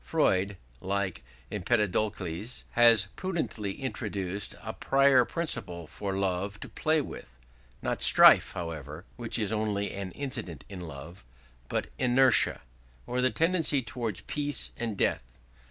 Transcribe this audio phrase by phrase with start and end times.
[0.03, 7.31] Freud, like Empedocles, has prudently introduced a prior principle for Love to play with;
[7.83, 11.23] not Strife, however (which is only an incident in Love),
[11.69, 12.61] but Inertia,
[13.05, 15.21] or the tendency towards peace and death.